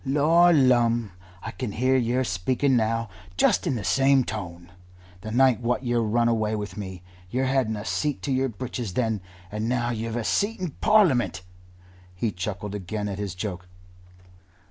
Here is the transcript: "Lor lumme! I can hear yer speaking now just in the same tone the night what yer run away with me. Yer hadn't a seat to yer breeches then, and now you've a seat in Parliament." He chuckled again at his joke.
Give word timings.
"Lor 0.03 0.51
lumme! 0.51 1.11
I 1.43 1.51
can 1.51 1.73
hear 1.73 1.95
yer 1.95 2.23
speaking 2.23 2.75
now 2.75 3.07
just 3.37 3.67
in 3.67 3.75
the 3.75 3.83
same 3.83 4.23
tone 4.23 4.71
the 5.21 5.29
night 5.29 5.59
what 5.59 5.83
yer 5.85 5.99
run 6.01 6.27
away 6.27 6.55
with 6.55 6.75
me. 6.75 7.03
Yer 7.29 7.43
hadn't 7.45 7.75
a 7.75 7.85
seat 7.85 8.23
to 8.23 8.31
yer 8.31 8.47
breeches 8.47 8.95
then, 8.95 9.21
and 9.51 9.69
now 9.69 9.91
you've 9.91 10.15
a 10.15 10.23
seat 10.23 10.59
in 10.59 10.71
Parliament." 10.71 11.43
He 12.15 12.31
chuckled 12.31 12.73
again 12.73 13.07
at 13.07 13.19
his 13.19 13.35
joke. 13.35 13.67